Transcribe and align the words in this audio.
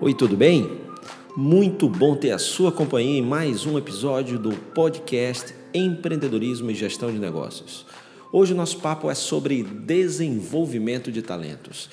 Oi, 0.00 0.12
tudo 0.12 0.36
bem? 0.36 0.80
Muito 1.36 1.88
bom 1.88 2.16
ter 2.16 2.32
a 2.32 2.38
sua 2.38 2.72
companhia 2.72 3.20
em 3.20 3.22
mais 3.22 3.64
um 3.64 3.78
episódio 3.78 4.40
do 4.40 4.50
podcast 4.50 5.54
Empreendedorismo 5.72 6.68
e 6.68 6.74
Gestão 6.74 7.12
de 7.12 7.18
Negócios. 7.18 7.86
Hoje 8.32 8.52
o 8.52 8.56
nosso 8.56 8.78
papo 8.78 9.08
é 9.08 9.14
sobre 9.14 9.62
desenvolvimento 9.62 11.12
de 11.12 11.22
talentos. 11.22 11.88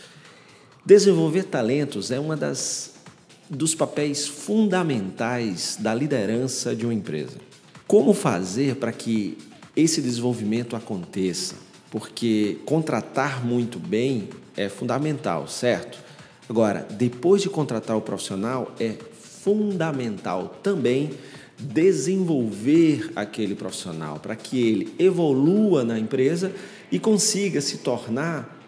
Desenvolver 0.83 1.43
talentos 1.43 2.09
é 2.09 2.19
uma 2.19 2.35
das 2.35 2.95
dos 3.47 3.75
papéis 3.75 4.27
fundamentais 4.27 5.77
da 5.79 5.93
liderança 5.93 6.75
de 6.75 6.85
uma 6.85 6.93
empresa. 6.93 7.37
Como 7.85 8.13
fazer 8.15 8.77
para 8.77 8.91
que 8.91 9.37
esse 9.75 10.01
desenvolvimento 10.01 10.75
aconteça? 10.75 11.55
Porque 11.91 12.57
contratar 12.65 13.45
muito 13.45 13.77
bem 13.77 14.27
é 14.57 14.69
fundamental, 14.69 15.47
certo? 15.47 16.10
Agora, 16.51 16.85
depois 16.91 17.41
de 17.41 17.47
contratar 17.47 17.95
o 17.95 18.01
profissional, 18.01 18.75
é 18.77 18.97
fundamental 19.41 20.59
também 20.61 21.11
desenvolver 21.57 23.09
aquele 23.15 23.55
profissional 23.55 24.19
para 24.19 24.35
que 24.35 24.61
ele 24.61 24.93
evolua 24.99 25.85
na 25.85 25.97
empresa 25.97 26.51
e 26.91 26.99
consiga 26.99 27.61
se 27.61 27.77
tornar 27.77 28.59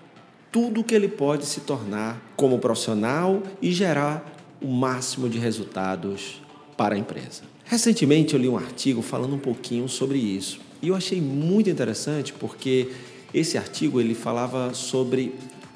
tudo 0.50 0.80
o 0.80 0.84
que 0.86 0.96
ele 0.96 1.09
pode 1.09 1.46
se 1.46 1.59
tornar 1.59 2.23
como 2.38 2.58
profissional 2.58 3.44
e 3.62 3.73
gerar 3.73 4.34
o 4.62 4.68
máximo 4.68 5.28
de 5.28 5.38
resultados 5.38 6.42
para 6.78 6.95
a 6.95 6.98
empresa. 6.98 7.42
Recentemente 7.66 8.34
eu 8.34 8.40
li 8.40 8.48
um 8.48 8.56
artigo 8.56 9.02
falando 9.02 9.36
um 9.36 9.40
pouquinho 9.40 9.90
sobre 9.90 10.18
isso 10.18 10.62
e 10.81 10.88
eu 10.88 10.95
achei 10.95 11.20
muito 11.20 11.70
interessante 11.70 12.31
porque 12.31 12.92
esse 13.34 13.58
artigo 13.58 14.00
ele 14.00 14.16
falava 14.16 14.73
sobre 14.73 15.36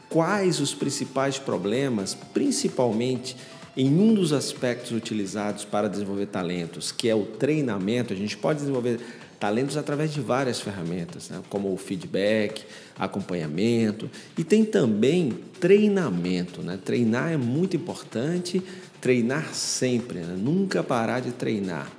quais 0.09 0.59
os 0.59 0.73
principais 0.73 1.37
problemas, 1.37 2.15
principalmente 2.33 3.35
em 3.75 3.99
um 3.99 4.13
dos 4.13 4.33
aspectos 4.33 4.91
utilizados 4.91 5.63
para 5.63 5.87
desenvolver 5.87 6.25
talentos, 6.27 6.91
que 6.91 7.07
é 7.07 7.13
o 7.13 7.25
treinamento. 7.25 8.11
A 8.11 8.15
gente 8.15 8.35
pode 8.35 8.59
desenvolver 8.59 8.99
talentos 9.39 9.77
através 9.77 10.11
de 10.11 10.19
várias 10.19 10.59
ferramentas, 10.59 11.29
né? 11.29 11.41
como 11.47 11.71
o 11.71 11.77
feedback, 11.77 12.63
acompanhamento 12.97 14.09
e 14.35 14.43
tem 14.43 14.65
também 14.65 15.37
treinamento. 15.59 16.61
Né? 16.61 16.79
Treinar 16.83 17.31
é 17.31 17.37
muito 17.37 17.75
importante, 17.75 18.63
treinar 18.99 19.53
sempre, 19.53 20.19
né? 20.19 20.35
nunca 20.35 20.81
parar 20.81 21.19
de 21.19 21.31
treinar. 21.31 21.91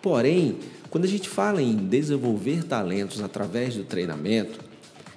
Porém, 0.00 0.58
quando 0.88 1.04
a 1.04 1.08
gente 1.08 1.28
fala 1.28 1.60
em 1.60 1.74
desenvolver 1.74 2.62
talentos 2.62 3.20
através 3.20 3.74
do 3.74 3.82
treinamento, 3.82 4.60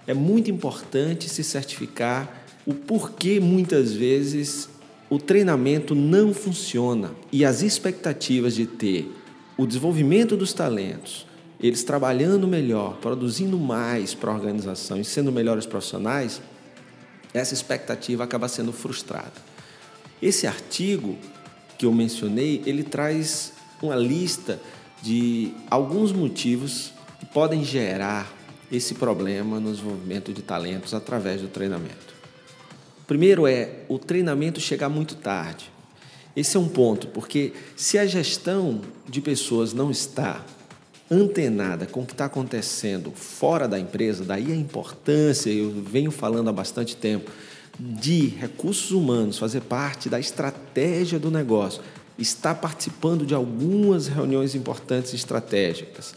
é 0.07 0.13
muito 0.13 0.49
importante 0.49 1.29
se 1.29 1.43
certificar 1.43 2.45
o 2.65 2.73
porquê 2.73 3.39
muitas 3.39 3.93
vezes 3.93 4.69
o 5.09 5.19
treinamento 5.19 5.93
não 5.93 6.33
funciona 6.33 7.11
e 7.31 7.45
as 7.45 7.61
expectativas 7.61 8.55
de 8.55 8.65
ter 8.65 9.11
o 9.57 9.65
desenvolvimento 9.65 10.37
dos 10.37 10.53
talentos, 10.53 11.25
eles 11.59 11.83
trabalhando 11.83 12.47
melhor, 12.47 12.97
produzindo 12.97 13.57
mais 13.57 14.13
para 14.13 14.31
a 14.31 14.35
organização 14.35 14.99
e 14.99 15.05
sendo 15.05 15.31
melhores 15.31 15.65
profissionais, 15.65 16.41
essa 17.33 17.53
expectativa 17.53 18.23
acaba 18.23 18.47
sendo 18.47 18.71
frustrada. 18.71 19.33
Esse 20.21 20.47
artigo 20.47 21.17
que 21.77 21.85
eu 21.85 21.91
mencionei, 21.91 22.61
ele 22.65 22.83
traz 22.83 23.53
uma 23.81 23.95
lista 23.95 24.59
de 25.01 25.53
alguns 25.69 26.11
motivos 26.11 26.93
que 27.19 27.25
podem 27.25 27.63
gerar 27.63 28.36
esse 28.71 28.93
problema 28.95 29.59
no 29.59 29.71
desenvolvimento 29.71 30.33
de 30.33 30.41
talentos 30.41 30.93
através 30.93 31.41
do 31.41 31.47
treinamento. 31.47 32.15
Primeiro 33.05 33.47
é 33.47 33.85
o 33.87 33.97
treinamento 33.97 34.59
chegar 34.59 34.89
muito 34.89 35.15
tarde. 35.15 35.71
Esse 36.35 36.57
é 36.57 36.59
um 36.59 36.67
ponto, 36.67 37.07
porque 37.07 37.53
se 37.75 37.97
a 37.97 38.05
gestão 38.05 38.81
de 39.07 39.21
pessoas 39.21 39.73
não 39.73 39.89
está 39.89 40.45
antenada 41.09 41.85
com 41.85 42.01
o 42.01 42.05
que 42.05 42.11
está 42.11 42.25
acontecendo 42.25 43.11
fora 43.11 43.67
da 43.67 43.79
empresa, 43.79 44.25
daí 44.25 44.51
a 44.51 44.55
importância, 44.55 45.49
eu 45.49 45.71
venho 45.71 46.11
falando 46.11 46.49
há 46.49 46.53
bastante 46.53 46.95
tempo, 46.95 47.31
de 47.79 48.27
recursos 48.27 48.91
humanos 48.91 49.37
fazer 49.37 49.61
parte 49.61 50.09
da 50.09 50.19
estratégia 50.19 51.17
do 51.17 51.31
negócio, 51.31 51.81
estar 52.17 52.55
participando 52.55 53.25
de 53.25 53.33
algumas 53.33 54.07
reuniões 54.07 54.55
importantes 54.55 55.13
estratégicas, 55.13 56.13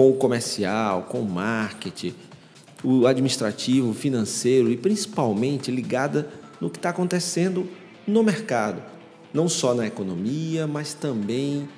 com 0.00 0.08
o 0.08 0.14
comercial, 0.14 1.02
com 1.10 1.20
o 1.20 1.28
marketing, 1.28 2.14
o 2.82 3.06
administrativo, 3.06 3.90
o 3.90 3.92
financeiro 3.92 4.70
e 4.70 4.76
principalmente 4.78 5.70
ligada 5.70 6.26
no 6.58 6.70
que 6.70 6.78
está 6.78 6.88
acontecendo 6.88 7.68
no 8.06 8.22
mercado, 8.22 8.82
não 9.30 9.46
só 9.46 9.74
na 9.74 9.86
economia, 9.86 10.66
mas 10.66 10.94
também 10.94 11.68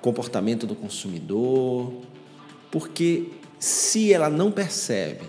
comportamento 0.00 0.66
do 0.66 0.74
consumidor, 0.74 1.92
porque 2.70 3.28
se 3.58 4.14
ela 4.14 4.30
não 4.30 4.50
percebe 4.50 5.26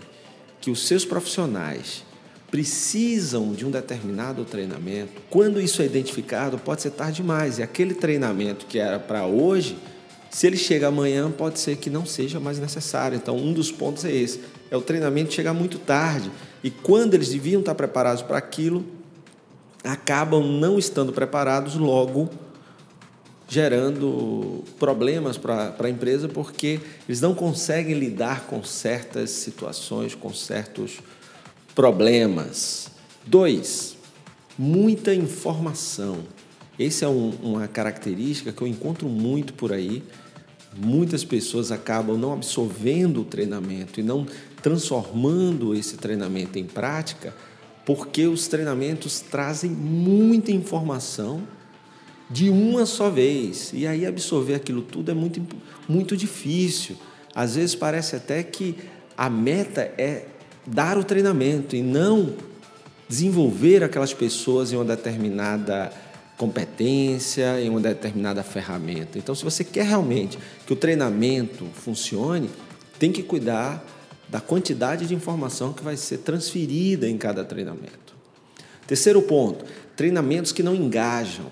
que 0.61 0.71
os 0.71 0.87
seus 0.87 1.03
profissionais 1.03 2.05
precisam 2.49 3.51
de 3.51 3.65
um 3.65 3.69
determinado 3.69 4.45
treinamento, 4.45 5.21
quando 5.29 5.59
isso 5.59 5.81
é 5.81 5.85
identificado, 5.85 6.57
pode 6.57 6.83
ser 6.83 6.91
tarde 6.91 7.17
demais. 7.17 7.59
E 7.59 7.63
aquele 7.63 7.93
treinamento 7.93 8.65
que 8.65 8.79
era 8.79 8.97
para 8.97 9.25
hoje 9.25 9.75
se 10.33 10.47
ele 10.47 10.57
chega 10.57 10.87
amanhã, 10.87 11.29
pode 11.29 11.59
ser 11.59 11.77
que 11.77 11.91
não 11.91 12.07
seja 12.07 12.39
mais 12.39 12.57
necessário. 12.57 13.15
Então, 13.15 13.37
um 13.37 13.53
dos 13.53 13.71
pontos 13.71 14.03
é 14.03 14.11
esse: 14.11 14.39
é 14.71 14.75
o 14.75 14.81
treinamento 14.81 15.31
chegar 15.31 15.53
muito 15.53 15.77
tarde. 15.77 16.31
E 16.63 16.71
quando 16.71 17.13
eles 17.13 17.29
deviam 17.29 17.59
estar 17.59 17.75
preparados 17.75 18.23
para 18.23 18.39
aquilo, 18.39 18.83
acabam 19.83 20.43
não 20.43 20.79
estando 20.79 21.13
preparados, 21.13 21.75
logo 21.75 22.31
gerando 23.47 24.63
problemas 24.79 25.37
para 25.37 25.75
a 25.77 25.89
empresa, 25.89 26.27
porque 26.27 26.79
eles 27.07 27.21
não 27.21 27.35
conseguem 27.35 27.93
lidar 27.93 28.47
com 28.47 28.63
certas 28.63 29.29
situações, 29.29 30.15
com 30.15 30.33
certos 30.33 30.97
problemas. 31.75 32.89
Dois, 33.23 33.95
muita 34.57 35.13
informação. 35.13 36.23
Essa 36.79 37.05
é 37.05 37.07
um, 37.07 37.29
uma 37.43 37.67
característica 37.67 38.51
que 38.51 38.63
eu 38.63 38.67
encontro 38.67 39.07
muito 39.07 39.53
por 39.53 39.71
aí 39.71 40.01
muitas 40.75 41.23
pessoas 41.23 41.71
acabam 41.71 42.17
não 42.17 42.33
absorvendo 42.33 43.21
o 43.21 43.25
treinamento 43.25 43.99
e 43.99 44.03
não 44.03 44.25
transformando 44.61 45.75
esse 45.75 45.97
treinamento 45.97 46.57
em 46.57 46.65
prática, 46.65 47.33
porque 47.85 48.25
os 48.27 48.47
treinamentos 48.47 49.19
trazem 49.19 49.69
muita 49.69 50.51
informação 50.51 51.41
de 52.29 52.49
uma 52.49 52.85
só 52.85 53.09
vez. 53.09 53.71
E 53.73 53.85
aí 53.85 54.05
absorver 54.05 54.55
aquilo 54.55 54.81
tudo 54.81 55.11
é 55.11 55.13
muito, 55.13 55.41
muito 55.87 56.15
difícil. 56.15 56.95
Às 57.35 57.55
vezes 57.55 57.75
parece 57.75 58.15
até 58.15 58.41
que 58.41 58.75
a 59.17 59.29
meta 59.29 59.81
é 59.97 60.27
dar 60.65 60.97
o 60.97 61.03
treinamento 61.03 61.75
e 61.75 61.81
não 61.81 62.33
desenvolver 63.07 63.83
aquelas 63.83 64.13
pessoas 64.13 64.71
em 64.71 64.75
uma 64.75 64.85
determinada 64.85 65.91
competência 66.37 67.61
em 67.61 67.69
uma 67.69 67.79
determinada 67.79 68.43
ferramenta. 68.43 69.17
Então, 69.17 69.35
se 69.35 69.43
você 69.43 69.63
quer 69.63 69.85
realmente 69.85 70.37
que 70.65 70.73
o 70.73 70.75
treinamento 70.75 71.65
funcione, 71.73 72.49
tem 72.97 73.11
que 73.11 73.23
cuidar 73.23 73.85
da 74.27 74.41
quantidade 74.41 75.05
de 75.05 75.13
informação 75.13 75.73
que 75.73 75.83
vai 75.83 75.95
ser 75.95 76.19
transferida 76.19 77.07
em 77.07 77.17
cada 77.17 77.43
treinamento. 77.45 78.15
Terceiro 78.87 79.21
ponto, 79.21 79.63
treinamentos 79.95 80.51
que 80.51 80.63
não 80.63 80.75
engajam. 80.75 81.45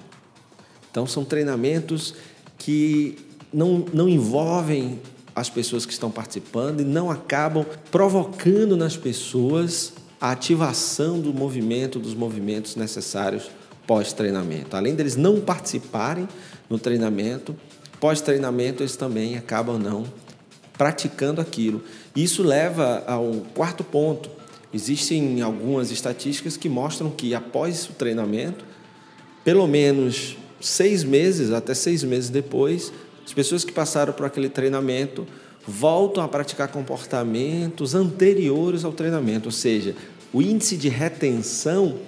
Então, 0.90 1.06
são 1.06 1.24
treinamentos 1.24 2.16
que 2.58 3.18
não, 3.54 3.86
não 3.94 4.10
envolvem 4.10 5.00
as 5.36 5.50
pessoas 5.50 5.86
que 5.86 5.94
estão 5.94 6.12
participando 6.12 6.82
e 6.82 6.84
não 6.84 7.10
acabam 7.10 7.66
provocando 7.90 8.76
nas 8.76 8.98
pessoas 8.98 9.94
a 10.20 10.32
ativação 10.32 11.20
do 11.20 11.34
movimento, 11.34 12.00
dos 12.00 12.14
movimentos 12.14 12.76
necessários 12.76 13.50
pós-treinamento. 13.86 14.76
Além 14.76 14.96
deles 14.96 15.16
não 15.16 15.40
participarem 15.40 16.28
no 16.70 16.80
treinamento, 16.80 17.56
pós-treinamento 18.00 18.84
eles 18.84 18.96
também 18.96 19.38
acabam 19.38 19.78
não 19.78 20.06
praticando 20.78 21.40
aquilo. 21.40 21.84
Isso 22.16 22.42
leva 22.42 23.04
ao 23.06 23.32
quarto 23.54 23.84
ponto. 23.84 24.30
Existem 24.74 25.42
algumas 25.42 25.92
estatísticas 25.92 26.58
que 26.58 26.70
mostram 26.70 27.12
que 27.12 27.36
após 27.36 27.88
o 27.88 27.94
treinamento, 27.94 28.64
pelo 29.44 29.68
menos 29.68 30.38
seis 30.60 31.04
meses, 31.04 31.52
até 31.52 31.74
seis 31.74 32.04
meses 32.04 32.30
depois, 32.30 32.92
as 33.26 33.34
pessoas 33.34 33.64
que 33.64 33.72
passaram 33.72 34.14
por 34.14 34.26
aquele 34.26 34.50
treinamento 34.50 35.28
voltam 35.68 36.24
a 36.24 36.28
praticar 36.28 36.70
comportamentos 36.70 37.94
anteriores 37.94 38.84
ao 38.84 38.92
treinamento, 38.92 39.50
ou 39.50 39.52
seja, 39.52 39.96
o 40.34 40.42
índice 40.42 40.78
de 40.78 40.90
retenção 40.90 42.00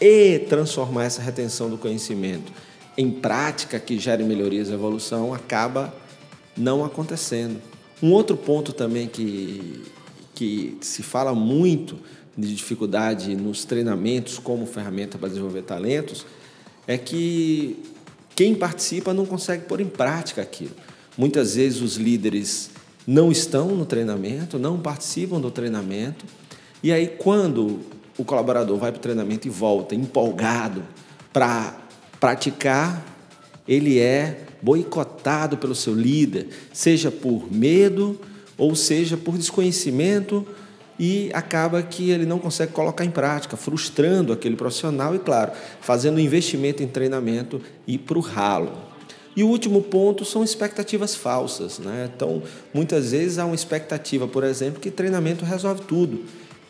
e 0.00 0.40
transformar 0.40 1.04
essa 1.04 1.22
retenção 1.22 1.70
do 1.70 1.78
conhecimento 1.78 2.52
em 2.96 3.10
prática 3.10 3.78
que 3.78 3.98
gere 3.98 4.24
melhorias 4.24 4.68
e 4.68 4.72
evolução 4.72 5.34
acaba 5.34 5.94
não 6.56 6.84
acontecendo. 6.84 7.60
Um 8.02 8.12
outro 8.12 8.36
ponto 8.36 8.72
também 8.72 9.06
que, 9.06 9.84
que 10.34 10.78
se 10.80 11.02
fala 11.02 11.34
muito 11.34 11.98
de 12.36 12.54
dificuldade 12.54 13.34
nos 13.36 13.64
treinamentos 13.64 14.38
como 14.38 14.66
ferramenta 14.66 15.18
para 15.18 15.28
desenvolver 15.28 15.62
talentos 15.62 16.26
é 16.86 16.96
que 16.96 17.82
quem 18.34 18.54
participa 18.54 19.12
não 19.14 19.26
consegue 19.26 19.64
pôr 19.64 19.80
em 19.80 19.88
prática 19.88 20.42
aquilo. 20.42 20.74
Muitas 21.16 21.54
vezes 21.54 21.80
os 21.80 21.96
líderes 21.96 22.70
não 23.06 23.30
estão 23.32 23.68
no 23.68 23.86
treinamento, 23.86 24.58
não 24.58 24.78
participam 24.78 25.40
do 25.40 25.50
treinamento, 25.50 26.24
e 26.82 26.92
aí 26.92 27.06
quando 27.06 27.80
o 28.18 28.24
colaborador 28.24 28.76
vai 28.78 28.92
para 28.92 28.98
o 28.98 29.02
treinamento 29.02 29.46
e 29.46 29.50
volta 29.50 29.94
empolgado 29.94 30.82
para 31.32 31.76
praticar, 32.18 33.04
ele 33.68 33.98
é 33.98 34.40
boicotado 34.62 35.56
pelo 35.56 35.74
seu 35.74 35.94
líder, 35.94 36.48
seja 36.72 37.10
por 37.10 37.52
medo 37.52 38.18
ou 38.56 38.74
seja 38.74 39.16
por 39.16 39.36
desconhecimento 39.36 40.46
e 40.98 41.30
acaba 41.34 41.82
que 41.82 42.10
ele 42.10 42.24
não 42.24 42.38
consegue 42.38 42.72
colocar 42.72 43.04
em 43.04 43.10
prática, 43.10 43.56
frustrando 43.56 44.32
aquele 44.32 44.56
profissional 44.56 45.14
e, 45.14 45.18
claro, 45.18 45.52
fazendo 45.80 46.18
investimento 46.18 46.82
em 46.82 46.88
treinamento 46.88 47.60
e 47.86 47.98
para 47.98 48.16
o 48.16 48.20
ralo. 48.20 48.72
E 49.36 49.42
o 49.42 49.48
último 49.48 49.82
ponto 49.82 50.24
são 50.24 50.42
expectativas 50.42 51.14
falsas. 51.14 51.78
Né? 51.78 52.10
Então, 52.14 52.42
muitas 52.72 53.10
vezes 53.10 53.38
há 53.38 53.44
uma 53.44 53.54
expectativa, 53.54 54.26
por 54.26 54.42
exemplo, 54.42 54.80
que 54.80 54.90
treinamento 54.90 55.44
resolve 55.44 55.82
tudo. 55.82 56.24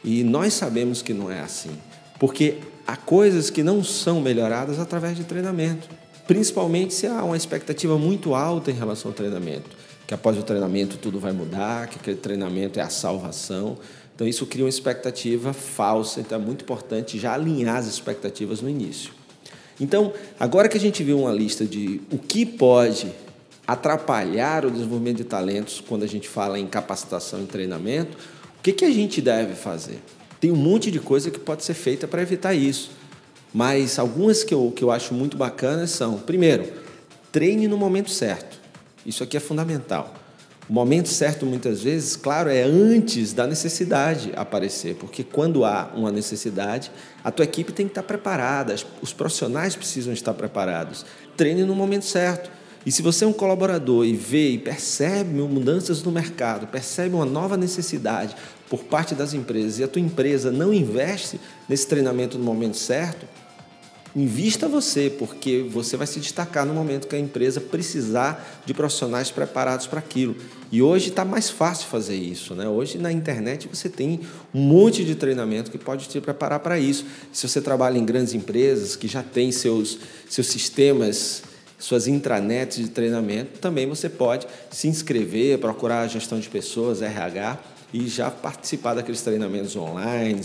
E 0.04 0.22
nós 0.22 0.54
sabemos 0.54 1.02
que 1.02 1.12
não 1.12 1.30
é 1.30 1.40
assim, 1.40 1.70
porque 2.18 2.58
há 2.86 2.96
coisas 2.96 3.50
que 3.50 3.62
não 3.62 3.82
são 3.82 4.20
melhoradas 4.20 4.78
através 4.78 5.16
de 5.16 5.24
treinamento, 5.24 5.88
principalmente 6.26 6.94
se 6.94 7.06
há 7.06 7.24
uma 7.24 7.36
expectativa 7.36 7.98
muito 7.98 8.34
alta 8.34 8.70
em 8.70 8.74
relação 8.74 9.10
ao 9.10 9.14
treinamento, 9.14 9.70
que 10.06 10.14
após 10.14 10.38
o 10.38 10.42
treinamento 10.42 10.96
tudo 10.96 11.18
vai 11.18 11.32
mudar, 11.32 11.88
que 11.88 11.96
aquele 11.96 12.16
treinamento 12.16 12.78
é 12.78 12.82
a 12.82 12.88
salvação. 12.88 13.76
Então, 14.14 14.26
isso 14.26 14.46
cria 14.46 14.64
uma 14.64 14.70
expectativa 14.70 15.52
falsa, 15.52 16.20
então 16.20 16.40
é 16.40 16.42
muito 16.42 16.62
importante 16.62 17.18
já 17.18 17.34
alinhar 17.34 17.76
as 17.76 17.86
expectativas 17.86 18.62
no 18.62 18.70
início. 18.70 19.12
Então, 19.78 20.12
agora 20.40 20.68
que 20.68 20.76
a 20.78 20.80
gente 20.80 21.02
viu 21.04 21.20
uma 21.20 21.32
lista 21.32 21.66
de 21.66 22.00
o 22.10 22.16
que 22.16 22.46
pode 22.46 23.12
atrapalhar 23.66 24.64
o 24.64 24.70
desenvolvimento 24.70 25.18
de 25.18 25.24
talentos 25.24 25.82
quando 25.86 26.04
a 26.04 26.06
gente 26.06 26.28
fala 26.28 26.58
em 26.58 26.66
capacitação 26.66 27.42
e 27.42 27.46
treinamento, 27.46 28.16
que, 28.66 28.72
que 28.72 28.84
a 28.84 28.90
gente 28.90 29.20
deve 29.20 29.54
fazer? 29.54 30.00
Tem 30.40 30.50
um 30.50 30.56
monte 30.56 30.90
de 30.90 30.98
coisa 30.98 31.30
que 31.30 31.38
pode 31.38 31.64
ser 31.64 31.74
feita 31.74 32.08
para 32.08 32.20
evitar 32.20 32.52
isso. 32.52 32.90
Mas 33.54 33.96
algumas 33.96 34.42
que 34.42 34.52
eu, 34.52 34.72
que 34.74 34.82
eu 34.82 34.90
acho 34.90 35.14
muito 35.14 35.36
bacanas 35.36 35.90
são: 35.90 36.18
primeiro, 36.18 36.72
treine 37.30 37.68
no 37.68 37.76
momento 37.76 38.10
certo. 38.10 38.58
Isso 39.04 39.22
aqui 39.22 39.36
é 39.36 39.40
fundamental. 39.40 40.12
O 40.68 40.72
momento 40.72 41.08
certo, 41.08 41.46
muitas 41.46 41.80
vezes, 41.80 42.16
claro, 42.16 42.50
é 42.50 42.64
antes 42.64 43.32
da 43.32 43.46
necessidade 43.46 44.32
aparecer, 44.34 44.96
porque 44.96 45.22
quando 45.22 45.64
há 45.64 45.92
uma 45.94 46.10
necessidade, 46.10 46.90
a 47.22 47.30
tua 47.30 47.44
equipe 47.44 47.72
tem 47.72 47.86
que 47.86 47.92
estar 47.92 48.02
preparada, 48.02 48.74
os 49.00 49.12
profissionais 49.12 49.76
precisam 49.76 50.12
estar 50.12 50.34
preparados. 50.34 51.06
Treine 51.36 51.62
no 51.62 51.74
momento 51.76 52.04
certo. 52.04 52.50
E 52.86 52.92
se 52.92 53.02
você 53.02 53.24
é 53.24 53.26
um 53.26 53.32
colaborador 53.32 54.06
e 54.06 54.14
vê 54.14 54.50
e 54.50 54.58
percebe 54.58 55.40
mudanças 55.40 56.04
no 56.04 56.12
mercado, 56.12 56.68
percebe 56.68 57.16
uma 57.16 57.26
nova 57.26 57.56
necessidade 57.56 58.36
por 58.70 58.84
parte 58.84 59.12
das 59.12 59.34
empresas 59.34 59.80
e 59.80 59.84
a 59.84 59.88
tua 59.88 60.00
empresa 60.00 60.52
não 60.52 60.72
investe 60.72 61.40
nesse 61.68 61.88
treinamento 61.88 62.38
no 62.38 62.44
momento 62.44 62.76
certo, 62.76 63.26
Invista 64.16 64.66
você, 64.66 65.10
porque 65.10 65.66
você 65.70 65.94
vai 65.94 66.06
se 66.06 66.18
destacar 66.18 66.64
no 66.64 66.72
momento 66.72 67.06
que 67.06 67.14
a 67.14 67.18
empresa 67.18 67.60
precisar 67.60 68.62
de 68.64 68.72
profissionais 68.72 69.30
preparados 69.30 69.86
para 69.86 69.98
aquilo. 69.98 70.34
E 70.72 70.80
hoje 70.80 71.10
está 71.10 71.22
mais 71.22 71.50
fácil 71.50 71.86
fazer 71.88 72.16
isso. 72.16 72.54
Né? 72.54 72.66
Hoje 72.66 72.96
na 72.96 73.12
internet 73.12 73.68
você 73.70 73.90
tem 73.90 74.20
um 74.54 74.60
monte 74.62 75.04
de 75.04 75.14
treinamento 75.14 75.70
que 75.70 75.76
pode 75.76 76.08
te 76.08 76.18
preparar 76.18 76.60
para 76.60 76.78
isso. 76.78 77.04
Se 77.30 77.46
você 77.46 77.60
trabalha 77.60 77.98
em 77.98 78.06
grandes 78.06 78.32
empresas 78.32 78.96
que 78.96 79.06
já 79.06 79.22
têm 79.22 79.52
seus, 79.52 79.98
seus 80.30 80.46
sistemas, 80.46 81.42
suas 81.78 82.06
intranets 82.06 82.78
de 82.78 82.88
treinamento, 82.88 83.58
também 83.58 83.86
você 83.86 84.08
pode 84.08 84.46
se 84.70 84.88
inscrever, 84.88 85.58
procurar 85.58 86.00
a 86.00 86.06
gestão 86.06 86.40
de 86.40 86.48
pessoas, 86.48 87.02
RH, 87.02 87.58
e 87.92 88.08
já 88.08 88.30
participar 88.30 88.94
daqueles 88.94 89.22
treinamentos 89.22 89.76
online 89.76 90.42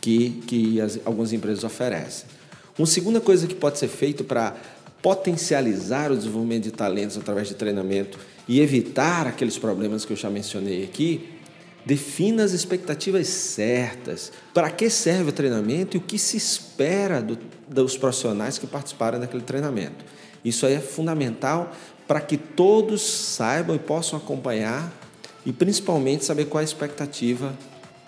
que, 0.00 0.42
que 0.46 0.80
as, 0.80 0.98
algumas 1.04 1.32
empresas 1.32 1.64
oferecem. 1.64 2.26
Uma 2.78 2.86
segunda 2.86 3.20
coisa 3.20 3.46
que 3.46 3.54
pode 3.54 3.78
ser 3.78 3.88
feito 3.88 4.22
para 4.22 4.54
potencializar 5.02 6.10
o 6.10 6.16
desenvolvimento 6.16 6.64
de 6.64 6.72
talentos 6.72 7.16
através 7.16 7.48
de 7.48 7.54
treinamento 7.54 8.18
e 8.48 8.60
evitar 8.60 9.26
aqueles 9.26 9.58
problemas 9.58 10.04
que 10.04 10.12
eu 10.12 10.16
já 10.16 10.28
mencionei 10.28 10.84
aqui, 10.84 11.28
defina 11.84 12.44
as 12.44 12.52
expectativas 12.52 13.28
certas. 13.28 14.32
Para 14.52 14.70
que 14.70 14.90
serve 14.90 15.30
o 15.30 15.32
treinamento 15.32 15.96
e 15.96 15.98
o 15.98 16.02
que 16.02 16.18
se 16.18 16.36
espera 16.36 17.22
do, 17.22 17.38
dos 17.68 17.96
profissionais 17.96 18.58
que 18.58 18.66
participaram 18.66 19.18
daquele 19.20 19.42
treinamento. 19.42 20.04
Isso 20.46 20.64
aí 20.64 20.74
é 20.74 20.80
fundamental 20.80 21.72
para 22.06 22.20
que 22.20 22.36
todos 22.36 23.02
saibam 23.02 23.74
e 23.74 23.80
possam 23.80 24.16
acompanhar 24.16 24.92
e 25.44 25.52
principalmente 25.52 26.24
saber 26.24 26.44
qual 26.44 26.60
é 26.60 26.62
a 26.62 26.64
expectativa 26.64 27.52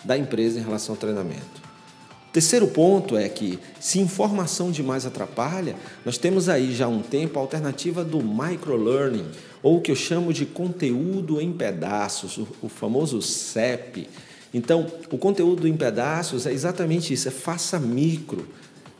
da 0.05 0.17
empresa 0.17 0.57
em 0.57 0.63
relação 0.63 0.95
ao 0.95 0.99
treinamento. 0.99 1.69
Terceiro 2.31 2.67
ponto 2.67 3.17
é 3.17 3.27
que, 3.27 3.59
se 3.77 3.99
informação 3.99 4.71
demais 4.71 5.05
atrapalha, 5.05 5.75
nós 6.05 6.17
temos 6.17 6.47
aí 6.47 6.73
já 6.73 6.85
há 6.85 6.87
um 6.87 7.01
tempo 7.01 7.37
a 7.37 7.41
alternativa 7.41 8.05
do 8.05 8.23
microlearning, 8.23 9.25
ou 9.61 9.77
o 9.77 9.81
que 9.81 9.91
eu 9.91 9.95
chamo 9.95 10.31
de 10.31 10.45
conteúdo 10.45 11.41
em 11.41 11.51
pedaços, 11.51 12.39
o 12.61 12.69
famoso 12.69 13.21
CEP. 13.21 14.07
Então, 14.53 14.87
o 15.11 15.17
conteúdo 15.17 15.67
em 15.67 15.75
pedaços 15.75 16.45
é 16.45 16.53
exatamente 16.53 17.13
isso: 17.13 17.27
é 17.27 17.31
faça 17.31 17.77
micro. 17.79 18.47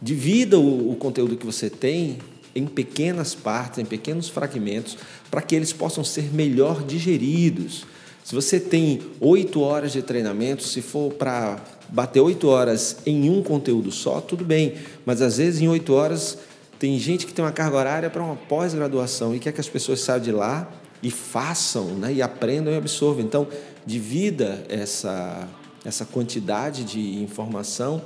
Divida 0.01 0.59
o, 0.59 0.92
o 0.92 0.95
conteúdo 0.95 1.38
que 1.38 1.45
você 1.45 1.69
tem 1.69 2.18
em 2.59 2.65
pequenas 2.65 3.33
partes, 3.33 3.79
em 3.79 3.85
pequenos 3.85 4.29
fragmentos, 4.29 4.97
para 5.31 5.41
que 5.41 5.56
eles 5.56 5.73
possam 5.73 6.03
ser 6.03 6.33
melhor 6.33 6.83
digeridos. 6.83 7.85
Se 8.23 8.35
você 8.35 8.59
tem 8.59 9.01
oito 9.19 9.61
horas 9.61 9.91
de 9.91 10.01
treinamento, 10.01 10.63
se 10.63 10.81
for 10.81 11.13
para 11.13 11.59
bater 11.89 12.19
oito 12.19 12.47
horas 12.47 12.97
em 13.06 13.29
um 13.29 13.41
conteúdo 13.41 13.91
só, 13.91 14.21
tudo 14.21 14.45
bem. 14.45 14.75
Mas 15.06 15.21
às 15.21 15.38
vezes 15.38 15.61
em 15.61 15.67
oito 15.67 15.94
horas 15.94 16.38
tem 16.77 16.97
gente 17.00 17.25
que 17.25 17.33
tem 17.33 17.44
uma 17.44 17.51
carga 17.51 17.77
horária 17.77 18.09
para 18.09 18.23
uma 18.23 18.35
pós-graduação 18.35 19.35
e 19.35 19.39
quer 19.39 19.51
que 19.51 19.59
as 19.59 19.67
pessoas 19.67 20.01
saiam 20.01 20.21
de 20.21 20.31
lá 20.31 20.71
e 21.01 21.09
façam, 21.09 21.85
né? 21.95 22.13
e 22.13 22.21
aprendam 22.21 22.73
e 22.73 22.77
absorvam. 22.77 23.23
Então, 23.23 23.47
divida 23.85 24.63
essa, 24.69 25.47
essa 25.83 26.06
quantidade 26.06 26.83
de 26.83 27.21
informação 27.21 28.01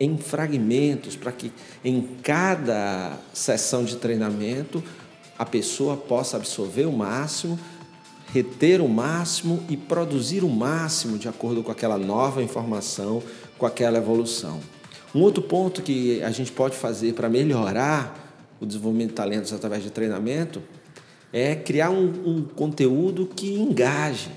em 0.00 0.16
fragmentos, 0.16 1.16
para 1.16 1.32
que 1.32 1.52
em 1.84 2.02
cada 2.22 3.18
sessão 3.32 3.84
de 3.84 3.96
treinamento 3.96 4.82
a 5.38 5.44
pessoa 5.44 5.96
possa 5.96 6.36
absorver 6.36 6.86
o 6.86 6.92
máximo 6.92 7.58
reter 8.32 8.80
o 8.80 8.88
máximo 8.88 9.62
e 9.68 9.76
produzir 9.76 10.44
o 10.44 10.48
máximo 10.48 11.18
de 11.18 11.28
acordo 11.28 11.62
com 11.62 11.72
aquela 11.72 11.96
nova 11.96 12.42
informação, 12.42 13.22
com 13.56 13.66
aquela 13.66 13.98
evolução. 13.98 14.60
Um 15.14 15.20
outro 15.20 15.42
ponto 15.42 15.82
que 15.82 16.22
a 16.22 16.30
gente 16.30 16.52
pode 16.52 16.76
fazer 16.76 17.14
para 17.14 17.28
melhorar 17.28 18.56
o 18.60 18.66
desenvolvimento 18.66 19.10
de 19.10 19.14
talentos 19.14 19.52
através 19.52 19.82
de 19.82 19.90
treinamento 19.90 20.62
é 21.32 21.54
criar 21.54 21.90
um, 21.90 22.06
um 22.26 22.42
conteúdo 22.42 23.26
que 23.26 23.54
engaje, 23.54 24.30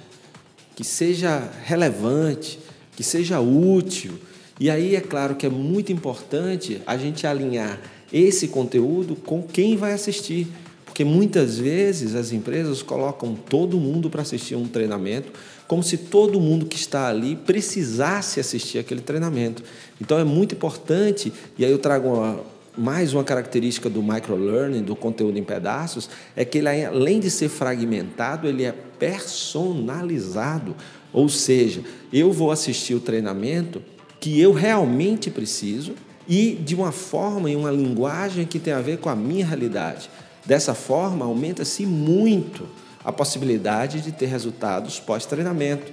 que 0.76 0.84
seja 0.84 1.52
relevante, 1.66 2.60
que 2.96 3.04
seja 3.04 3.40
útil. 3.40 4.14
E 4.62 4.70
aí 4.70 4.96
é 4.96 5.02
claro 5.02 5.34
que 5.34 5.44
é 5.44 5.50
muito 5.50 5.92
importante 5.92 6.84
a 6.86 6.96
gente 6.96 7.26
alinhar 7.26 7.82
esse 8.14 8.48
conteúdo 8.48 9.16
com 9.16 9.42
quem 9.42 9.76
vai 9.76 9.92
assistir. 9.92 10.48
Porque 10.86 11.04
muitas 11.04 11.58
vezes 11.58 12.14
as 12.14 12.32
empresas 12.32 12.84
colocam 12.84 13.34
todo 13.34 13.80
mundo 13.80 14.08
para 14.08 14.22
assistir 14.22 14.54
um 14.54 14.68
treinamento, 14.68 15.32
como 15.68 15.82
se 15.82 15.98
todo 15.98 16.40
mundo 16.40 16.68
que 16.68 16.76
está 16.76 17.08
ali 17.08 17.36
precisasse 17.36 18.40
assistir 18.40 18.78
aquele 18.78 19.02
treinamento. 19.02 19.64
Então 20.00 20.20
é 20.20 20.24
muito 20.24 20.54
importante, 20.54 21.34
e 21.58 21.66
aí 21.66 21.72
eu 21.72 21.80
trago 21.80 22.10
uma, 22.10 22.40
mais 22.78 23.16
uma 23.16 23.24
característica 23.24 23.90
do 23.90 24.04
microlearning, 24.04 24.84
do 24.84 24.96
conteúdo 24.96 25.40
em 25.40 25.44
pedaços, 25.44 26.08
é 26.36 26.46
que 26.46 26.60
ele, 26.60 26.86
além 26.86 27.20
de 27.20 27.32
ser 27.32 27.50
fragmentado, 27.50 28.48
ele 28.48 28.64
é 28.64 28.76
personalizado. 29.00 30.76
Ou 31.12 31.28
seja, 31.30 31.82
eu 32.14 32.32
vou 32.32 32.52
assistir 32.52 32.94
o 32.94 33.00
treinamento 33.00 33.82
que 34.22 34.40
eu 34.40 34.54
realmente 34.54 35.32
preciso 35.32 35.94
e 36.28 36.54
de 36.54 36.76
uma 36.76 36.92
forma 36.92 37.50
e 37.50 37.56
uma 37.56 37.72
linguagem 37.72 38.46
que 38.46 38.60
tem 38.60 38.72
a 38.72 38.80
ver 38.80 39.00
com 39.00 39.10
a 39.10 39.16
minha 39.16 39.46
realidade. 39.46 40.10
Dessa 40.46 40.76
forma, 40.76 41.26
aumenta-se 41.26 41.86
muito 41.86 42.68
a 43.04 43.12
possibilidade 43.12 44.00
de 44.00 44.12
ter 44.12 44.28
resultados 44.28 45.00
pós-treinamento, 45.00 45.92